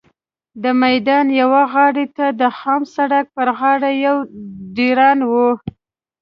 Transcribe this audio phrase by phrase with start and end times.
[0.63, 4.17] د میدان یوې غاړې ته د خام سړک پر غاړه یو
[4.77, 5.31] ډېران و.